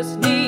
[0.00, 0.39] just need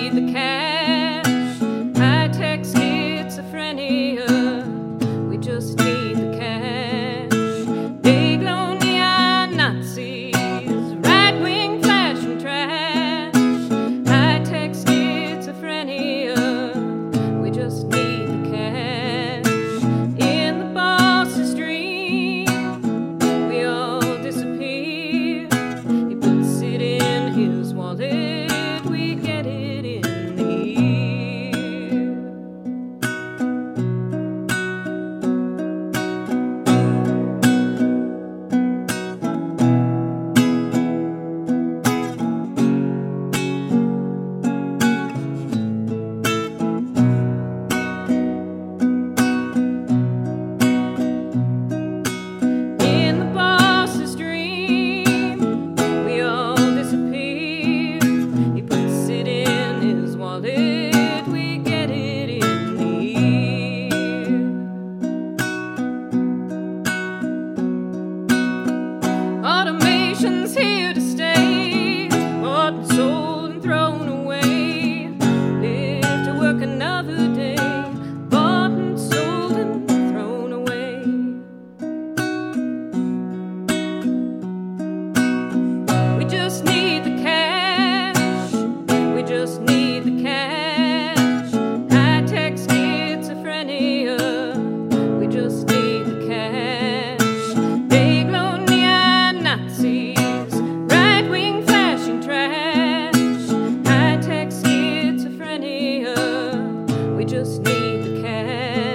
[107.73, 108.92] feed the cat.